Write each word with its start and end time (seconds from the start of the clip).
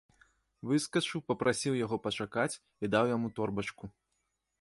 Выскачыў, 0.69 1.19
папрасіў 1.31 1.73
яго 1.85 1.99
пачакаць 2.05 2.57
і 2.57 2.85
даў 2.95 3.05
яму 3.15 3.27
торбачку. 3.41 3.85